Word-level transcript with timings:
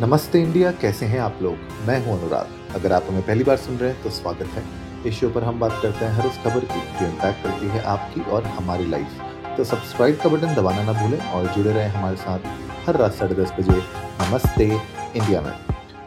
नमस्ते 0.00 0.40
इंडिया, 0.40 0.70
कैसे 0.72 1.06
हैं 1.06 1.18
आप 1.20 1.38
लोग? 1.42 1.54
मैं 1.86 1.98
हूँ 2.04 2.12
अनुराग। 2.18 2.74
अगर 2.76 2.92
आप 2.92 3.06
हमें 3.08 3.22
पहली 3.22 3.44
बार 3.44 3.56
सुन 3.56 3.76
रहे 3.76 3.90
हैं 3.90 4.02
तो 4.02 4.10
स्वागत 4.10 4.46
है। 4.48 4.62
इस 5.06 5.14
शो 5.14 5.30
पर 5.30 5.42
हम 5.44 5.58
बात 5.60 5.72
करते 5.82 6.04
हैं 6.04 6.12
हर 6.12 6.26
उस 6.26 6.36
खबर 6.42 6.64
की, 6.64 6.80
जो 7.00 7.06
इम्पैक्ट 7.06 7.42
करती 7.44 7.66
है 7.66 7.82
आपकी 7.84 8.20
और 8.20 8.44
हमारी 8.44 8.86
लाइफ 8.90 9.56
तो 9.56 9.64
सब्सक्राइब 9.64 10.18
का 10.22 10.28
बटन 10.28 10.54
दबाना 10.54 10.82
ना 10.82 10.92
भूलें 11.00 11.18
और 11.20 11.46
जुड़े 11.54 11.72
रहें 11.72 11.88
हमारे 11.88 12.16
साथ 12.16 12.46
हर 12.86 12.96
रात 12.96 13.14
साढ़े 13.14 13.34
दस 13.34 13.52
बजे 13.58 13.78
नमस्ते 14.22 14.64
इंडिया 14.64 15.40
में। 15.40 15.52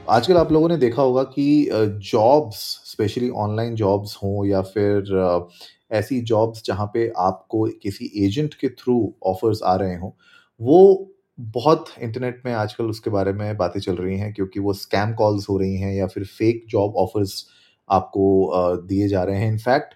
आजकल 0.10 0.38
आप 0.38 0.52
लोगों 0.52 0.70
ने 0.70 0.78
देखा 0.78 1.02
होगा 1.02 1.24
कि 1.26 1.70
जॉब्स 2.12 2.64
स्पेशली 2.86 3.30
ऑनलाइन 3.30 3.76
जॉब्स 3.76 4.18
हों 4.24 4.46
या 4.46 4.62
फिर 4.72 5.50
ऐसी 5.92 6.22
जॉब्स 6.24 6.66
जहाँ 6.66 6.92
पे 6.94 7.12
आपको 7.20 7.68
किसी 7.84 8.12
एजेंट 8.26 8.54
के 8.54 8.70
थ्रू 8.70 9.02
ऑफर्स 9.26 9.62
आ 9.64 9.76
रहे 9.76 9.96
हों, 9.96 10.12
वो 10.62 11.08
बहुत 11.42 11.86
इंटरनेट 12.02 12.42
में 12.46 12.52
आजकल 12.54 12.86
उसके 12.86 13.10
बारे 13.10 13.34
में 13.34 13.58
बातें 13.58 13.80
चल 13.80 13.96
रही 13.96 14.18
हैं, 14.20 14.34
क्योंकि 14.34 14.60
वो 14.60 14.74
स्कैम 14.76 15.14
कॉल्स 15.16 15.50
हो 15.50 15.58
रही 15.58 15.76
हैं 15.78 15.94
या 15.96 16.08
फिर 16.08 16.24
फेक 16.28 16.66
जॉब 16.70 16.96
ऑफर्स 16.98 17.46
आपको 17.90 18.26
दिए 18.88 19.08
जा 19.08 19.24
रहे 19.24 19.38
हैं। 19.38 19.52
इनफैक्ट 19.52 19.94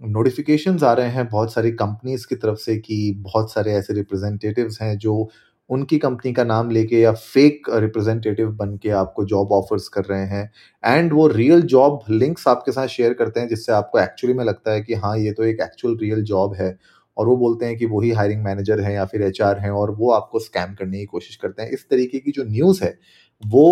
नोटिफिकेशंस 0.00 0.82
आ 0.82 0.92
रहे 0.92 1.08
हैं 1.10 1.28
बहुत 1.28 1.52
सारी 1.52 1.70
कंपनीज़ 1.72 2.26
की 2.28 2.34
तरफ़ 2.36 2.58
से 2.58 2.76
कि 2.78 3.12
बहुत 3.20 3.52
सारे 3.52 3.72
ऐसे 3.74 3.94
रिप्रेजेंटेटिव्स 3.94 4.80
हैं 4.82 4.96
जो 4.98 5.28
उनकी 5.70 5.98
कंपनी 5.98 6.32
का 6.32 6.44
नाम 6.44 6.70
लेके 6.70 7.00
या 7.00 7.12
फेक 7.12 7.66
रिप्रेजेंटेटिव 7.74 8.50
बन 8.54 8.76
के 8.78 8.90
आपको 8.92 9.24
जॉब 9.26 9.52
ऑफर्स 9.52 9.88
कर 9.88 10.04
रहे 10.04 10.24
हैं। 10.26 10.50
एंड 10.84 11.12
वो 11.12 11.26
रियल 11.28 11.62
जॉब 11.68 12.00
लिंक्स 12.10 12.48
आपके 12.48 12.72
साथ 12.72 12.86
शेयर 12.88 13.12
करते 13.14 13.40
हैं, 13.40 13.48
जिससे 13.48 13.72
आपको 13.72 14.00
एक्चुअली 14.00 14.34
में 14.36 14.44
लगता 14.44 14.72
है 14.72 14.82
कि 14.82 14.94
हाँ 14.96 15.16
ये 15.18 15.32
तो 15.32 15.44
एक 15.44 15.60
एक्चुअल 15.62 15.96
रियल 15.98 16.22
जॉब 16.24 16.54
है। 16.54 16.70
और 17.16 17.28
वो 17.28 17.36
बोलते 17.36 17.66
हैं 17.66 17.76
कि 17.78 17.86
वही 17.86 18.10
हायरिंग 18.12 18.42
मैनेजर 18.44 18.80
हैं 18.80 18.92
या 18.92 19.04
फिर 19.04 19.22
एचआर 19.22 19.58
हैं 19.58 19.70
और 19.72 19.90
वो 19.94 20.10
आपको 20.12 20.38
स्कैम 20.40 20.74
करने 20.74 20.98
की 20.98 21.04
कोशिश 21.06 21.36
करते 21.36 21.62
हैं। 21.62 21.70
इस 21.70 21.88
तरीके 21.90 22.18
की 22.20 22.30
जो 22.32 22.44
न्यूज़ 22.44 22.84
है 22.84 22.98
वो 23.42 23.66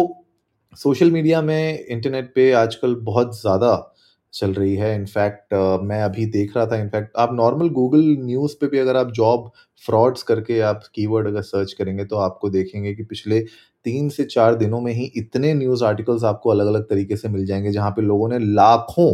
सोशल 0.77 1.10
मीडिया 1.10 1.43
में 1.43 1.87
इंटरनेट 1.87 2.32
पे 2.35 2.51
आजकल 2.54 2.95
बहुत 3.04 3.40
ज़्यादा 3.40 3.88
चल 4.32 4.52
रही 4.54 4.74
है। 4.76 4.95
इनफैक्ट 4.95 5.54
uh, 5.54 5.80
मैं 5.82 6.01
अभी 6.02 6.24
देख 6.29 6.57
रहा 6.57 6.66
था 6.66 6.76
इनफैक्ट 6.76 7.16
आप 7.18 7.32
नॉर्मल 7.35 7.68
गूगल 7.70 8.04
न्यूज़ 8.20 8.54
पे 8.60 8.66
भी 8.66 8.79
अगर 8.79 8.96
आप 8.96 9.10
जॉब 9.13 9.51
फ्रॉड्स 9.85 10.23
करके 10.23 10.60
आप 10.60 10.82
कीवर्ड 10.95 11.26
अगर 11.29 11.43
सर्च 11.43 11.73
करेंगे 11.73 12.04
तो 12.04 12.16
आपको 12.18 12.51
देखेंगे 12.51 12.95
कि 12.95 13.04
पिछले 13.04 13.40
तीन 13.87 14.09
से 14.09 14.24
चार 14.26 14.54
दिनों 14.54 14.80
में 14.80 14.93
ही 14.93 15.04
इतने 15.16 15.52
न्यूज़ 15.54 15.85
आर्टिकल्स 15.85 16.24
आपको 16.24 16.51
अलग 16.51 16.66
अलग 16.66 16.88
तरीके 16.90 17.16
से 17.16 17.29
मिल 17.29 17.46
जाएँगे 17.46 17.73
जहाँ 17.73 17.90
पे 17.90 18.02
लोगों 18.02 18.29
ने 18.29 18.38
लाखों 18.38 19.13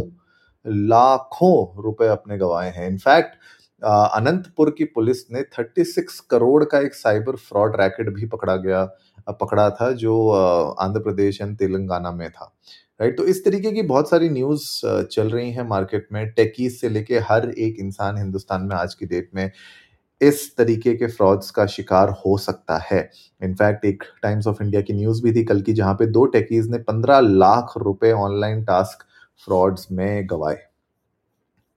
लाखों 0.65 1.83
रुपए 1.83 2.07
अपने 2.07 2.37
गंवाए 2.37 2.71
हैं। 2.71 2.87
इनफैक्ट 2.87 3.35
अनंतपुर 3.81 4.69
की 4.77 4.83
पुलिस 4.85 5.25
ने 5.31 5.41
36 5.53 6.19
करोड़ 6.31 6.63
का 6.63 6.79
एक 6.79 6.93
साइबर 6.95 7.35
फ्रॉड 7.37 7.75
रैकेट 7.81 8.09
भी 8.15 8.25
पकड़ा 8.27 8.55
गया 8.57 8.83
पकड़ा 9.31 9.69
था 9.71 9.91
जो 9.93 10.29
आंध्र 10.29 10.99
प्रदेश 11.01 11.41
एंड 11.41 11.57
तेलंगाना 11.57 12.11
में 12.11 12.29
था। 12.29 12.53
राइट 12.99 13.17
तो 13.17 13.23
इस 13.25 13.43
तरीके 13.45 13.71
की 13.71 13.81
बहुत 13.83 14.09
सारी 14.09 14.29
न्यूज़ 14.29 14.63
चल 15.05 15.29
रही 15.29 15.51
हैं 15.51 15.67
मार्केट 15.67 16.07
में, 16.13 16.29
टेकीज 16.29 16.79
से 16.79 16.89
लेके 16.89 17.19
हर 17.21 17.49
एक 17.49 17.79
इंसान 17.79 18.17
हिंदुस्तान 18.17 18.61
में 18.61 18.75
आज 18.75 18.93
की 18.93 19.05
डेट 19.05 19.29
में 19.35 19.51
इस 20.21 20.55
तरीके 20.57 20.93
के 20.95 21.07
फ्रॉड्स 21.07 21.51
का 21.51 21.65
शिकार 21.67 22.09
हो 22.25 22.37
सकता 22.37 22.77
है। 22.83 23.09
इनफैक्ट 23.41 23.85
एक 23.85 24.03
टाइम्स 24.23 24.47
ऑफ़ 24.47 24.63
इंडिया 24.63 24.81
की 24.81 24.93
न्यूज़ 24.93 25.23
भी 25.23 25.33
थी 25.33 25.43
कल 25.43 25.61
की, 25.61 25.73
जहाँ 25.73 25.93
पे 25.93 26.05
दो 26.07 26.25
टेकीज 26.27 26.69
ने 26.71 26.77
पंद्रह 26.79 27.19
लाख 27.19 27.73
रुपए 27.77 28.11
ऑनलाइन 28.13 28.63
टास्क 28.65 29.05
फ्रॉड्स 29.47 29.87
में 29.91 30.27
गवाए। 30.29 30.57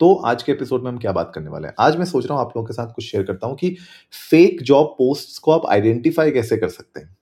तो 0.02 0.14
आज 0.14 0.42
के 0.42 0.52
एपिसोड 0.52 0.82
में 0.82 0.90
हम 0.90 0.98
क्या 0.98 1.12
बात 1.12 1.32
करने 1.34 1.50
वाले 1.50 1.68
हैं? 1.68 1.74
आज 1.78 1.96
मैं 1.96 2.04
सोच 2.04 2.26
रहा 2.26 2.34
हूँ 2.34 2.40
आप 2.40 2.48
लोगों 2.48 2.66
के 2.66 2.72
साथ 2.74 2.92
कुछ 2.92 3.04
शेयर 3.04 3.24
करता 3.24 3.46
हूँ 3.46 3.56
कि 3.56 3.76
फेक 4.30 4.62
जॉब 4.62 4.86
पोस्ट्स 4.86 5.38
को 5.38 5.50
आप 5.50 5.66
आइडेंटिफाई 5.66 6.30
कैसे 6.30 6.56
कर 6.56 6.68
सकते 6.68 7.00
हैं? 7.00 7.16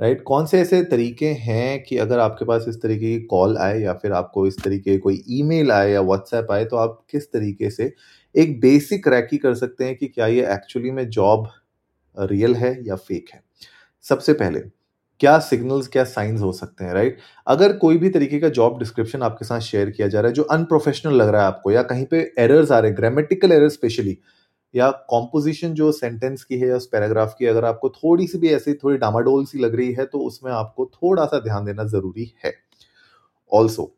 Right 0.00 0.12
right? 0.12 0.28
कौन 0.28 0.46
से 0.46 0.60
ऐसे 0.60 0.84
तरीके 0.84 1.26
हैं 1.26 1.82
कि 1.82 1.98
अगर 1.98 2.18
आपके 2.18 2.44
पास 2.44 2.64
इस 2.68 2.82
तरीके 2.82 3.18
की 3.18 3.20
कॉल 3.20 3.58
आए 3.58 3.80
या 3.80 3.92
फिर 3.92 4.12
आपको 4.12 4.46
इस 4.46 4.56
तरीके 4.64 4.90
की 4.90 4.98
कोई 4.98 5.24
ईमेल 5.30 5.72
आए 5.72 5.92
या 5.92 6.00
व्हाट्सएप 6.00 6.46
आए 6.50 6.64
तो 6.64 6.76
आप 6.76 7.06
किस 7.10 7.32
तरीके 7.32 7.70
से 7.70 7.92
एक 8.36 8.60
बेसिक 8.60 9.08
रैकी 9.08 9.38
कर 9.38 9.54
सकते 9.54 9.84
हैं 9.84 9.96
कि 9.96 10.06
क्या 10.06 10.26
ये 10.26 10.52
एक्चुअली 10.52 10.90
में 10.90 11.10
जॉब 11.10 11.48
रियल 12.20 12.54
है 12.54 12.86
या 12.86 12.96
फेक 12.96 13.26
है? 13.34 13.42
सबसे 14.02 14.32
पहले 14.32 14.60
क्या 15.20 15.38
सिग्नल्स 15.40 15.88
क्या 15.88 16.04
साइंस 16.04 16.40
हो 16.40 16.52
सकते 16.52 16.84
हैं 16.84 16.92
राइट 16.94 17.18
अगर 17.46 17.76
कोई 17.78 17.98
भी 17.98 18.08
तरीके 18.10 18.38
का 18.40 18.48
जॉब 18.50 18.78
डिस्क्रिप्शन 18.78 19.22
आपके 19.22 19.44
साथ 19.44 19.60
शेयर 19.60 19.90
किया 19.90 20.08
जा 20.08 20.20
रहा 20.20 20.28
है, 20.28 20.34
जो 20.34 20.42
अनप्रोफेशनल 20.44 21.14
लग 21.14 21.28
रहा 21.28 21.40
है 21.42 21.46
आपको, 21.46 21.70
या 21.70 21.82
कहीं 21.82 22.04
पे 22.06 22.18
एरर्स 22.38 22.72
आ 22.72 22.78
रहे 22.78 22.90
हैं 22.90 22.96
ग्रामेटिकल 22.98 23.52
एरर 23.52 23.68
स्पेशली 23.68 24.16
या 24.74 24.90
कॉम्पोजिशन 25.10 25.74
जो 25.74 25.90
सेंटेंस 25.92 26.44
की 26.44 26.58
है 26.58 26.68
या 26.68 26.76
उस 26.76 26.86
पैराग्राफ 26.86 27.34
की, 27.38 27.46
अगर 27.46 27.64
आपको 27.64 27.88
थोड़ी 27.90 28.26
सी 28.26 28.38
भी 28.38 28.48
ऐसी 28.50 28.74
थोड़ी 28.74 28.96
डामाडोल 28.98 29.44
सी 29.44 29.58
लग 29.58 29.74
रही 29.76 29.92
है 29.92 30.06
तो 30.06 30.18
उसमें 30.20 30.52
आपको 30.52 30.86
थोड़ा 30.94 31.24
सा 31.26 31.38
ध्यान 31.40 31.64
देना 31.64 31.84
ज़रूरी 31.86 32.32
है। 32.44 32.54
ऑल्सो 33.52 33.92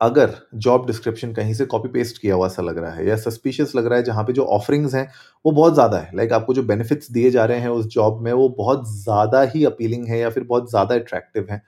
अगर 0.00 0.34
जॉब 0.56 0.86
डिस्क्रिप्शन 0.86 1.32
कहीं 1.32 1.54
से 1.54 1.64
कॉपी 1.66 1.88
पेस्ट 1.88 2.18
किया 2.18 2.34
हुआ 2.34 2.48
सा 2.48 2.62
लग 2.62 2.78
रहा 2.78 2.92
है 2.92 3.06
या 3.08 3.16
सस्पिशियस 3.18 3.74
लग 3.76 3.86
रहा 3.86 3.98
है 3.98 4.04
जहाँ 4.04 4.24
पे 4.24 4.32
जो 4.32 4.44
ऑफरिंग्स 4.48 4.94
हैं, 4.94 5.06
वो 5.44 5.52
बहुत 5.52 5.74
ज़्यादा 5.74 5.98
है। 5.98 6.10
लाइक 6.14 6.28
like 6.28 6.40
आपको 6.40 6.54
जो 6.54 6.62
बेनिफिट्स 6.64 7.10
दिए 7.12 7.30
जा 7.30 7.44
रहे 7.44 7.58
हैं 7.60 7.68
उस 7.70 7.86
जॉब 7.88 8.20
में, 8.22 8.32
वो 8.32 8.48
बहुत 8.58 8.88
ज़्यादा 8.92 9.42
ही 9.54 9.64
अपीलिंग 9.64 10.06
है 10.08 10.18
या 10.18 10.30
फिर 10.30 10.44
बहुत 10.44 10.70
ज़्यादा 10.70 10.94
अट्रैक्टिव 10.94 11.46
है। 11.50 11.62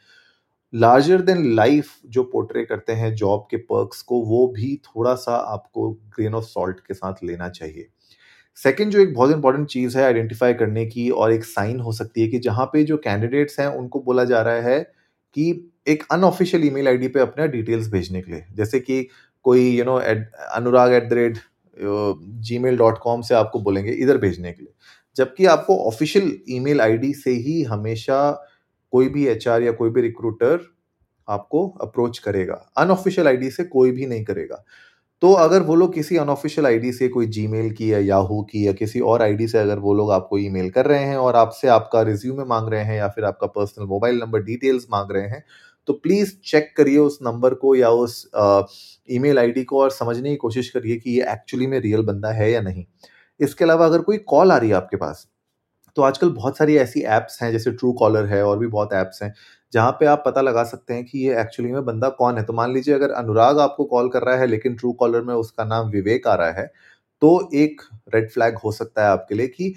लार्जर 0.72 1.20
देन 1.22 1.44
लाइफ 1.54 1.90
जो 2.08 2.22
पोर्ट्रे 2.24 2.64
करते 2.64 2.92
हैं 2.94 3.14
जॉब 3.16 3.46
के 3.50 3.56
पर्क्स 3.58 4.02
को, 4.02 4.20
वो 4.22 4.46
भी 4.48 4.76
थोड़ा 4.86 5.14
सा 5.16 5.36
आपको 5.54 5.90
ग्रेन 6.16 6.34
ऑफ़ 6.34 6.44
सॉल्ट 6.46 6.80
के 6.80 6.94
साथ 6.94 7.24
लेना 7.24 7.48
चाहिए। 7.50 7.88
सेकेंड 8.58 8.92
जो 8.92 9.00
एक 9.00 9.14
बहुत 9.14 9.30
इंपॉर्टेंट 9.32 9.68
चीज़ 9.68 9.98
है 9.98 10.04
आइडेंटिफाई 10.04 10.54
करने 10.54 10.84
की 10.86 11.08
और 11.12 11.32
एक 11.32 11.44
साइन 11.44 11.80
हो 11.80 11.92
सकती 11.92 12.22
है 12.22 12.28
कि 12.28 12.38
जहाँ 12.40 12.66
पे 12.72 12.82
जो 12.84 12.96
कैंडिडेट्स 13.00 13.60
हैं, 13.60 13.66
उनको 13.68 14.00
बोला 14.02 14.24
जा 14.26 14.42
रहा 14.42 14.60
है 14.62 14.80
कि 15.36 15.52
एक 15.86 16.02
अनऑफिशियल 16.12 16.64
ईमेल 16.66 16.88
आईडी 16.88 17.08
पे 17.08 17.20
अपना 17.20 17.46
डिटेल्स 17.46 17.88
भेजने 17.92 18.20
के 18.22 18.32
लिए। 18.32 18.44
जैसे 18.56 18.80
कि 18.80 19.06
कोई 19.44 19.68
you 19.68 19.84
know 19.84 20.00
at 20.00 20.30
Anurag 20.54 20.92
at 20.92 21.08
the 21.10 21.12
rate 21.12 21.38
gmail 22.58 22.76
dot 22.76 22.98
com 23.02 23.20
से 23.22 23.34
आपको 23.34 23.60
बोलेंगे 23.60 23.92
इधर 23.92 24.18
भेजने 24.18 24.52
के 24.52 24.62
लिए। 24.62 24.72
जबकि 25.16 25.46
आपको 25.46 25.76
ऑफिशियल 25.86 26.32
ईमेल 26.50 26.80
आईडी 26.80 27.12
से 27.14 27.30
ही 27.30 27.62
हमेशा 27.62 28.30
कोई 28.92 29.08
भी 29.08 29.26
एचआर 29.28 29.62
या 29.62 29.72
कोई 29.72 29.90
भी 29.90 30.00
रिक्रूटर 30.00 30.60
आपको 31.28 31.66
अप्रोच 31.82 32.18
करेगा। 32.18 32.54
अनऑफिशियल 32.78 33.28
आईडी 33.28 33.50
से 33.50 33.64
कोई 33.64 33.90
भी 33.90 34.06
नहीं 34.06 34.24
करेगा। 34.24 34.64
तो 35.22 35.32
अगर 35.34 35.62
वो 35.62 35.74
लोग 35.74 35.94
किसी 35.94 36.16
अनऑफिशियल 36.16 36.66
आईडी 36.66 36.92
से 36.92 37.08
कोई 37.08 37.26
जीमेल 37.26 37.70
की 37.72 37.92
या 37.92 37.98
याहू 37.98 38.42
की 38.42 38.66
या 38.66 38.72
किसी 38.72 39.00
और 39.00 39.22
आईडी 39.22 39.48
से 39.48 39.58
अगर 39.58 39.78
वो 39.78 39.94
लोग 39.94 40.10
आपको 40.12 40.38
ईमेल 40.38 40.70
कर 40.70 40.86
रहे 40.86 41.04
हैं 41.04 41.16
और 41.16 41.36
आपसे 41.36 41.68
आपका 41.68 42.02
रिज्यूमे 42.02 42.44
मांग 42.44 42.68
रहे 42.68 42.84
हैं 42.84 42.96
या 42.96 43.08
फिर 43.08 43.24
आपका 43.24 43.46
पर्सनल 43.48 43.86
मोबाइल 43.86 44.18
नंबर 44.20 44.42
डिटेल्स 44.42 44.86
मांग 44.92 45.12
रहे 45.12 45.28
हैं 45.28 45.44
तो 45.88 45.92
प्लीज़ 45.94 46.34
चेक 46.44 46.72
करिए 46.76 46.98
उस 46.98 47.18
नंबर 47.22 47.54
को 47.54 47.74
या 47.76 47.88
उस 47.90 48.24
ईमेल 49.08 49.38
आईडी 49.38 49.64
को 49.64 49.80
और 49.80 49.90
समझने 49.92 50.30
की 50.30 50.36
कोशिश 50.38 50.70
करिए 50.70 50.96
कि 50.96 51.10
ये 51.10 51.30
एक्चुअली 51.32 51.66
में 51.66 51.78
रियल 51.80 52.02
बंदा 52.04 52.32
है 52.32 52.50
या 52.52 52.60
नहीं। 52.62 52.84
इसके 53.40 53.64
अलावा 53.64 53.86
अगर 53.86 54.02
कोई 54.02 54.18
कॉल 54.28 54.52
आ 54.52 54.56
रही 54.56 54.70
है 54.70 54.76
आपके 54.76 54.96
पास 54.96 55.26
तो 55.96 56.02
आजकल 56.02 56.30
बहुत 56.30 56.56
सारी 56.58 56.76
ऐसी 56.78 57.00
ऐप्स 57.12 57.42
हैं 57.42 57.50
जैसे 57.52 57.70
ट्रू 57.72 57.92
कॉलर 57.94 58.26
है, 58.26 58.42
और 58.44 58.58
भी 58.58 58.66
बहुत 58.68 58.92
ऐप्स 58.94 59.22
हैं, 59.22 59.32
जहाँ 59.72 59.90
पे 59.92 60.06
आप 60.06 60.22
पता 60.26 60.40
लगा 60.40 60.62
सकते 60.64 60.94
हैं 60.94 61.04
कि 61.04 61.18
ये 61.20 61.40
एक्चुअली 61.40 61.72
में 61.72 61.84
बंदा 61.84 62.08
कौन 62.10 62.38
है। 62.38 62.44
तो 62.44 62.52
मान 62.52 62.72
लीजिए 62.74 62.94
अगर 62.94 63.10
अनुराग 63.12 63.58
आपको 63.60 63.84
कॉल 63.86 64.08
कर 64.10 64.22
रहा 64.22 64.36
है, 64.36 64.46
लेकिन 64.46 64.76
ट्रू 64.76 64.92
कॉलर 64.94 65.22
में 65.22 65.34
उसका 65.34 65.64
नाम 65.66 65.90
विवेक 65.90 66.26
आ 66.28 66.34
रहा 66.36 66.52
है 66.52 66.66
तो 67.22 67.50
एक 67.54 67.82
रेड 68.14 68.30
फ्लैग 68.30 68.56
हो 68.58 68.72
सकता 68.72 69.04
है 69.04 69.10
आपके 69.10 69.34
लिए 69.34 69.46
कि 69.48 69.74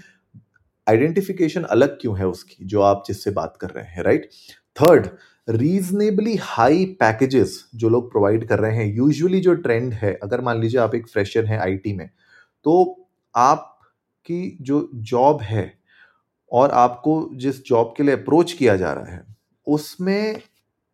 आइडेंटिफिकेशन 0.87 1.63
अलग 1.65 1.97
क्यों 2.01 2.17
है 2.19 2.27
उसकी, 2.27 2.65
जो 2.65 2.81
आप 2.83 3.03
जिससे 3.07 3.31
बात 3.33 3.57
कर 3.61 3.69
रहे 3.69 3.85
हैं 3.85 4.03
right 4.03 4.29
third 4.77 5.07
reasonably 5.47 6.35
high 6.41 6.85
packages 6.99 7.57
जो 7.75 7.89
लोग 7.89 8.11
प्रोवाइड 8.11 8.47
कर 8.47 8.59
रहे 8.59 8.75
हैं 8.75 8.93
यूजुअली 8.95 9.39
जो 9.39 9.53
ट्रेंड 9.55 9.93
है, 9.93 10.13
अगर 10.23 10.41
मान 10.41 10.59
लीजिए 10.61 10.79
आप 10.81 10.95
एक 10.95 11.07
फ्रेशर 11.07 11.45
हैं 11.45 11.59
आईटी 11.59 11.93
में 11.93 12.09
तो 12.65 13.07
आपकी 13.35 14.57
जो 14.61 14.89
जॉब 14.95 15.41
है 15.41 15.71
और 16.51 16.71
आपको 16.71 17.29
जिस 17.35 17.63
जॉब 17.65 17.93
के 17.97 18.03
लिए 18.03 18.15
अप्रोच 18.15 18.53
किया 18.53 18.75
जा 18.75 18.93
रहा 18.93 19.13
है, 19.13 19.23
उसमें 19.67 20.41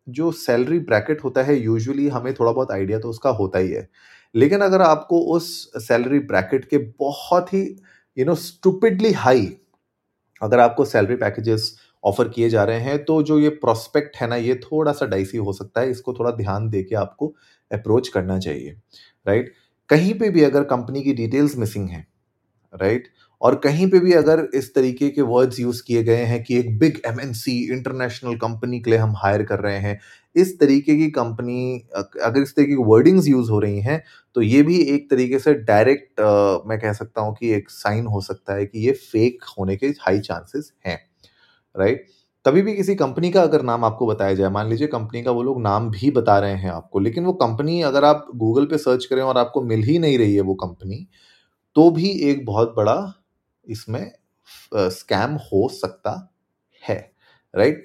जो 0.06 0.30
सैलरी 0.32 0.78
ब्रैकेट 0.80 1.24
होता 1.24 1.42
है 1.42 1.58
यूजुअली 1.60 2.08
हमें 2.08 2.32
थोड़ा 2.34 2.52
बहुत 2.52 2.70
आइडिया 2.70 2.98
तो 2.98 3.08
उसका 3.08 3.30
होता 3.30 3.58
ही 3.58 3.70
है। 3.70 3.88
लेकिन 4.34 4.60
अगर 4.60 4.82
आपको 4.82 5.20
उस 5.34 5.72
सैलरी 5.78 6.18
ब्रैकेट 6.18 6.64
के 6.64 6.78
बहुत 7.00 7.52
ही 7.54 7.62
यू 8.16 8.24
नो 8.24 8.34
स्टूपिडली 8.34 9.12
हाई 9.12 9.46
अगर 10.42 10.60
आपको 10.60 10.84
सैलरी 10.84 11.16
पैकेजेस 11.16 11.74
ऑफ़र 12.04 12.28
किए 12.28 12.48
जा 12.50 12.64
रहे 12.64 12.80
हैं 12.80 13.04
तो 13.04 13.22
जो 13.22 13.38
ये 13.38 13.48
प्रोस्पेक्ट 13.58 14.16
है 14.16 14.28
ना, 14.28 14.36
ये 14.36 14.54
थोड़ा 14.64 14.92
सा 14.92 15.06
डाइसी 15.06 15.38
हो 15.38 15.52
सकता 15.52 15.80
है, 15.80 15.90
इसको 15.90 16.14
थोड़ा 16.14 16.30
ध्यान 16.32 16.68
दे 16.70 16.82
के 16.82 16.94
आपको 16.96 17.34
अप्रोच 17.70 18.08
करना 18.08 18.38
चाहिए 18.38 18.76
राइट 19.26 19.52
कहीं 19.90 20.14
पे 20.14 20.30
भी 20.30 20.42
अगर 20.42 20.64
कंपनी 20.66 21.02
की 21.02 21.12
डिटेल्स 21.14 21.56
मिसिंग 21.58 21.88
है 21.88 22.06
राइट 22.74 23.08
और 23.40 23.54
कहीं 23.56 23.86
पे 23.90 23.98
भी 24.00 24.12
अगर 24.12 24.46
इस 24.54 24.74
तरीके 24.74 25.08
के 25.10 25.22
वर्ड्स 25.22 25.58
यूज़ 25.60 25.82
किए 25.86 26.02
गए 26.04 26.24
हैं 26.24 26.42
कि 26.44 26.58
एक 26.58 26.78
बिग 26.78 27.00
एमएनसी 27.06 27.56
इंटरनेशनल 27.72 28.36
कंपनी 28.38 28.80
के 28.80 28.90
लिए 28.90 28.98
हम 28.98 29.14
हायर 29.16 29.42
कर 29.42 29.60
रहे 29.60 29.78
हैं, 29.78 29.98
इस 30.36 30.58
तरीके 30.60 30.96
की 30.96 31.10
कंपनी 31.10 31.88
अगर 31.96 32.42
इस 32.42 32.54
तरीके 32.56 32.72
की 32.72 32.82
वर्डिंग्स 32.84 33.28
यूज़ 33.28 33.50
हो 33.50 33.58
रही 33.60 33.80
हैं 33.80 34.02
तो 34.36 34.42
ये 34.42 34.62
भी 34.62 34.78
एक 34.94 35.10
तरीके 35.10 35.38
से 35.38 35.54
डायरेक्ट 35.54 36.20
मैं 36.68 36.78
कह 36.80 36.92
सकता 36.92 37.20
हूँ 37.20 37.34
कि 37.34 37.52
एक 37.54 37.70
साइन 37.70 38.06
हो 38.06 38.20
सकता 38.22 38.54
है 38.54 38.66
कि 38.66 38.86
ये 38.86 38.92
फेक 38.92 39.44
होने 39.58 39.76
के 39.76 39.86
हाई 40.00 40.20
चांसेस 40.20 40.72
हैं। 40.86 40.98
राइट 41.76 42.06
कभी 42.44 42.62
भी 42.62 42.74
किसी 42.76 42.94
कंपनी 42.94 43.30
का 43.30 43.42
अगर 43.42 43.62
नाम 43.62 43.84
आपको 43.84 44.06
बताया 44.06 44.34
जाए, 44.34 44.48
मान 44.50 44.68
लीजिए 44.68 44.86
कंपनी 44.88 45.22
का 45.22 45.30
वो 45.30 45.42
लोग 45.42 45.60
नाम 45.62 45.90
भी 45.90 46.10
बता 46.10 46.38
रहे 46.38 46.54
हैं 46.54 46.70
आपको, 46.70 46.98
लेकिन 47.00 47.24
वो 47.24 47.32
कंपनी 47.34 47.80
अगर 47.82 48.04
आप 48.04 48.26
गूगल 48.36 48.66
पे 48.66 48.78
सर्च 48.78 49.04
करें 49.04 49.22
और 49.22 49.38
आपको 49.38 49.62
मिल 49.62 49.82
ही 49.82 49.98
नहीं 49.98 50.18
रही 50.18 50.34
है 50.34 50.40
वो 50.42 50.54
कंपनी 50.56 51.06
तो 51.76 51.90
भी 51.90 52.10
एक 52.30 52.44
बहुत 52.46 52.74
बड़ा 52.76 52.96
इसमें 53.64 54.10
स्कैम 54.74 55.34
हो 55.44 55.68
सकता 55.72 56.12
है 56.82 56.96
राइट 57.54 57.84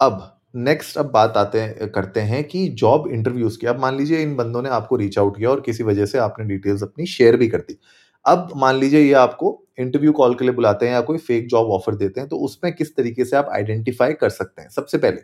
अब 0.00 0.30
नेक्स्ट 0.56 0.98
अब 0.98 1.10
बात 1.10 1.36
आते, 1.36 1.68
करते 1.86 2.20
हैं 2.22 2.42
कि 2.44 2.66
जॉब 2.70 3.08
इंटरव्यूज़ 3.08 3.58
की। 3.58 3.66
अब 3.66 3.80
मान 3.80 3.96
लीजिए 3.96 4.22
इन 4.22 4.34
बंदों 4.36 4.62
ने 4.62 4.68
आपको 4.70 4.96
रीच 4.96 5.18
आउट 5.18 5.36
किया 5.36 5.50
और 5.50 5.60
किसी 5.60 5.84
वजह 5.84 6.06
से 6.06 6.18
आपने 6.18 6.46
डिटेल्स 6.46 6.82
अपनी 6.82 7.06
शेयर 7.08 7.36
भी 7.36 7.48
कर 7.48 7.58
दी। 7.60 7.78
अब 8.26 8.52
मान 8.56 8.76
लीजिए 8.76 9.00
ये 9.00 9.12
आपको 9.12 9.60
इंटरव्यू 9.78 10.12
कॉल 10.12 10.34
के 10.34 10.44
लिए 10.44 10.54
बुलाते 10.54 10.86
हैं 10.86 10.92
या 10.92 11.00
कोई 11.00 11.18
फेक 11.18 11.48
जॉब 11.48 11.66
ऑफ़र 11.66 11.94
देते 11.94 12.20
हैं 12.20 12.28
तो 12.28 12.36
उसमें 12.36 12.72
किस 12.74 12.96
तरीके 12.96 13.24
से 13.24 13.36
आप 13.36 13.48
आइडेंटिफाई 13.52 14.12
कर 14.12 14.30
सकते 14.30 14.62
हैं? 14.62 14.68
सबसे 14.68 14.98
पहले 14.98 15.20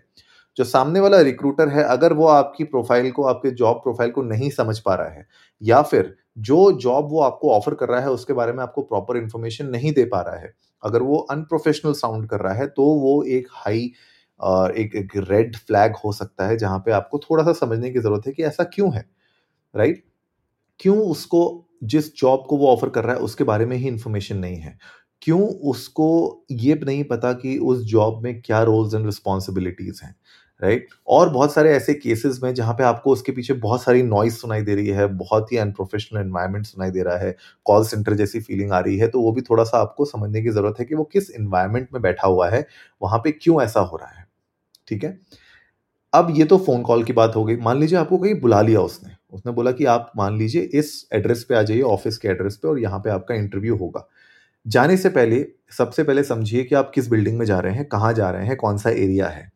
जो 0.57 0.65
सामने 0.65 1.01
वाला 1.01 1.21
रिक्रूटर 1.21 1.69
है 1.69 1.85
अगर 1.85 2.13
वो 2.13 2.27
आपकी 2.27 2.65
प्रोफ़ाइल 2.65 3.11
को 3.11 3.25
आपके 3.25 3.51
जॉब 3.51 3.77
प्रोफ़ाइल 3.77 4.11
को 4.11 4.23
नहीं 4.23 4.51
समझ 4.51 4.79
पा 4.79 4.95
रहा 4.95 5.09
है 5.09 5.27
या 5.63 5.83
फिर 5.83 6.17
जो 6.39 6.73
जॉब 6.73 7.09
वो 7.11 7.21
आपको 7.21 7.51
ऑफ़र 7.51 7.75
कर 7.75 7.89
रहा 7.89 8.01
है 8.01 8.11
उसके 8.11 8.33
बारे 8.33 8.53
में 8.53 8.63
आपको 8.63 8.83
प्रॉपर 8.83 9.17
इन्फॉर्मेशन 9.17 9.67
नहीं 9.67 9.93
दे 9.93 10.05
पा 10.05 10.21
रहा 10.21 10.37
है 10.37 10.55
अगर 10.85 11.03
वो 11.03 11.19
अनप्रोफेशनल 11.19 11.93
साउंड 11.93 12.29
कर 12.29 12.41
रहा 12.41 12.55
है 12.55 12.67
तो 12.67 12.85
वो 12.85 13.23
एक 13.23 13.49
हाई 13.51 13.93
एक, 14.41 15.09
रेड 15.17 15.57
फ्लैग 15.57 15.95
हो 16.05 16.13
सकता 16.13 16.47
है 16.47 16.57
जहाँ 16.57 16.79
पे 16.79 16.93
आपको 16.93 17.19
थोड़ा 17.19 17.45
सा 17.45 17.53
समझने 17.53 17.91
की 17.91 17.99
ज़रूरत 17.99 18.27
है 18.27 18.33
कि 18.33 18.43
ऐसा 18.45 18.65
क्यों 18.65 18.95
है 18.95 19.05
राइट 19.77 20.05
क्यों 20.81 20.99
उसको 20.99 21.67
जिस 21.83 22.15
जॉब 22.17 22.45
को 22.49 22.57
वो 22.57 22.69
ऑफ़र 22.69 22.89
कर 22.89 23.05
रहा 23.05 23.15
है, 23.15 23.21
उसके 23.21 23.45
बारे 23.45 23.67
में 23.67 23.77
ही 23.77 23.89
इंफॉर्मेशन 23.89 24.37
नहीं 24.37 24.57
है। 24.57 24.79
क्यों 25.23 25.41
उसको 25.71 26.45
ये 26.51 26.75
नहीं 26.87 27.05
पता 27.05 27.33
कि 27.33 27.57
उस 27.59 27.85
जॉब 27.85 28.23
में 28.25 28.41
क्या 28.43 28.63
रोल्स 28.63 28.95
एंड 28.95 29.07
रिस्पॉन्सिबिलिटीज 29.07 30.01
हैं 30.05 30.15
राइट 30.63 30.81
right? 30.81 30.97
और 31.09 31.29
बहुत 31.31 31.53
सारे 31.53 31.71
ऐसे 31.73 31.95
केसेस 31.95 32.41
में 32.43 32.53
जहाँ 32.55 32.75
पे 32.75 32.85
आपको 32.85 33.13
उसके 33.13 33.33
पीछे 33.33 33.55
बहुत 33.55 33.83
सारी 33.83 34.03
नॉइस 34.03 34.41
सुनाई 34.41 34.63
दे 34.63 34.75
रही 34.75 34.87
है, 34.89 35.07
बहुत 35.09 35.53
ही 35.53 35.57
अनप्रोफेशनल 35.57 36.21
एनवायरनमेंट 36.21 36.67
सुनाई 36.67 36.91
दे 36.91 37.03
रहा 37.03 37.17
है 37.19 37.35
कॉल 37.67 37.85
सेंटर 37.85 38.15
जैसी 38.15 38.41
फीलिंग 38.41 38.73
आ 38.73 38.81
रही 38.81 38.97
है 38.99 39.09
तो 39.09 39.21
वो 39.21 39.33
भी 39.33 39.41
थोड़ा 39.41 39.65
सा 39.65 39.79
आपको 39.79 40.05
समझने 40.05 40.43
की 40.43 40.51
ज़रूरत 40.51 40.81
है 40.81 40.85
कि 40.87 40.95
वो 40.95 41.05
किस 41.05 41.31
इन्वायरमेंट 41.31 41.89
में 41.95 42.03
बैठा 42.03 42.29
हुआ 42.29 42.49
है, 42.51 42.67
वहाँ 43.03 43.19
पे 43.25 43.33
क्यों 43.33 43.63
ऐसा 43.63 43.81
हो 43.81 43.97
रहा 43.97 44.11
है, 44.11 44.27
ठीक 44.89 45.05
है? 45.05 45.19
अब 46.13 46.35
ये 46.37 46.45
तो 46.45 46.59
फ़ोन 46.59 46.83
कॉल 46.83 47.05
की 47.05 47.13
बात 47.13 47.37
हो 47.37 47.45
गई। 47.45 47.57
मान 47.59 47.79
लीजिए 47.81 47.99
आपको 47.99 48.19
कहीं 48.19 48.41
बुला 48.41 48.61
लिया 48.63 48.81
उसने 48.83 49.13
उसने 49.33 49.53
बोला 49.53 49.73
कि 49.73 49.85
आप 49.85 50.13
मान 50.17 50.39
लीजिए 50.39 50.63
इस 50.63 51.09
एड्रेस 51.13 51.45
पे 51.45 51.55
आ 51.55 51.63
जाइए, 51.63 51.83
ऑफ़िस 51.83 52.19
के 52.19 52.29
एड्रेस 52.29 52.57
पे, 52.57 52.69
और 52.69 52.79
यहाँ 52.79 52.99
पे 52.99 53.11
आपका 53.11 53.35
इंटरव्यू 53.35 53.77
होगा। 53.77 54.09
जाने 54.67 54.97
से 54.97 55.09
पहले, 55.09 55.47
सबसे 55.79 56.05
पहले 56.05 56.25
समझिए 56.25 56.65
कि 56.65 56.75
आप 56.75 56.93
किस 56.95 57.09
बिल्डिंग 57.09 57.39
में 57.39 57.47
जा 57.47 57.59
रहे 57.59 57.75
हैं, 57.75 57.85
कहाँ 57.85 58.13
जा 58.13 58.31
रहे 58.31 58.47
हैं, 58.47 58.57
कौन 58.57 58.79
सा 58.79 58.91
एरिया 58.91 59.29
है। 59.29 59.53